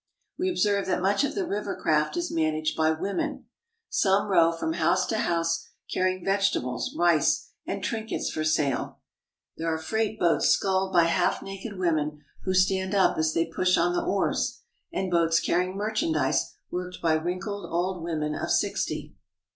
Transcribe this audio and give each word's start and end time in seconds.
We 0.39 0.49
observe 0.49 0.87
that 0.87 0.99
much 0.99 1.23
of 1.23 1.35
the 1.35 1.45
river 1.45 1.75
craft 1.75 2.17
is 2.17 2.31
managed 2.31 2.75
by 2.75 2.89
women. 2.89 3.45
Some 3.87 4.29
row 4.29 4.51
from 4.51 4.73
house 4.73 5.05
to 5.05 5.19
house, 5.19 5.67
carrying 5.93 6.25
vege 6.25 6.41
SI 6.53 6.57
AM 6.57 6.65
AND 6.65 6.73
THE 6.73 6.79
SIAMESE 6.79 6.95
193 6.97 6.97
tables, 6.97 6.97
rice, 6.97 7.49
and 7.67 7.83
trinkets 7.83 8.29
for 8.31 8.43
sale. 8.43 8.99
There 9.57 9.71
are 9.71 9.77
freight 9.77 10.19
boats 10.19 10.49
sculled 10.49 10.91
by 10.91 11.03
half 11.03 11.43
naked 11.43 11.77
women 11.77 12.23
who 12.45 12.55
stand 12.55 12.95
up 12.95 13.19
as 13.19 13.35
they 13.35 13.45
push 13.45 13.77
on 13.77 13.93
the 13.93 14.01
oars, 14.01 14.61
and 14.91 15.11
boats 15.11 15.39
carrying 15.39 15.77
merchandise 15.77 16.55
worked 16.71 16.99
by 16.99 17.13
wrinkled 17.13 17.71
old 17.71 18.01
women 18.03 18.33
of 18.33 18.49
sixty. 18.49 19.13